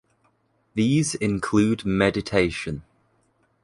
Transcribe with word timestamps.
These 0.73 1.13
include 1.13 1.85
mediation. 1.85 2.81